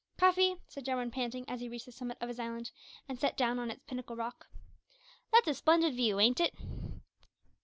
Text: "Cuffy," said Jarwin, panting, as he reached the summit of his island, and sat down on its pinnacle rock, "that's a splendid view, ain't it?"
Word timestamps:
"Cuffy," 0.17 0.55
said 0.67 0.85
Jarwin, 0.85 1.11
panting, 1.11 1.45
as 1.47 1.59
he 1.59 1.69
reached 1.69 1.85
the 1.85 1.91
summit 1.91 2.17
of 2.19 2.27
his 2.27 2.39
island, 2.39 2.71
and 3.07 3.19
sat 3.19 3.37
down 3.37 3.59
on 3.59 3.69
its 3.69 3.83
pinnacle 3.85 4.15
rock, 4.15 4.47
"that's 5.31 5.47
a 5.49 5.53
splendid 5.53 5.93
view, 5.93 6.19
ain't 6.19 6.39
it?" 6.41 6.55